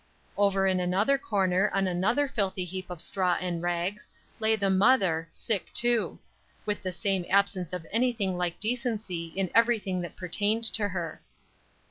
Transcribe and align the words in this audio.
Over 0.35 0.65
in 0.65 0.79
another 0.79 1.19
corner 1.19 1.69
on 1.75 1.85
another 1.85 2.27
filthy 2.27 2.65
heap 2.65 2.89
of 2.89 3.03
straw 3.03 3.37
and 3.39 3.61
rags, 3.61 4.07
lay 4.39 4.55
the 4.55 4.71
mother, 4.71 5.27
sick 5.29 5.71
too; 5.75 6.17
with 6.65 6.81
the 6.81 6.91
same 6.91 7.23
absence 7.29 7.71
of 7.71 7.85
anything 7.91 8.35
like 8.35 8.59
decency 8.59 9.25
in 9.35 9.51
everything 9.53 10.01
that 10.01 10.15
pertained 10.17 10.63
to 10.73 10.87
her. 10.87 11.21